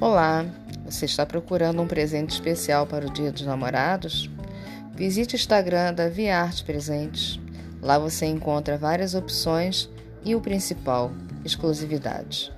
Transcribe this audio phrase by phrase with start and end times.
[0.00, 0.46] Olá,
[0.84, 4.30] você está procurando um presente especial para o Dia dos Namorados?
[4.94, 7.40] Visite o Instagram da Viarte Presentes.
[7.82, 9.90] Lá você encontra várias opções
[10.24, 11.10] e o principal,
[11.44, 12.52] exclusividade.